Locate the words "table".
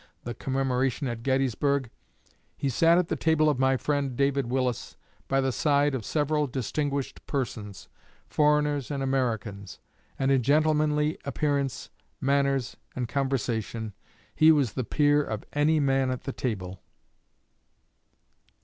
3.15-3.47, 16.33-16.81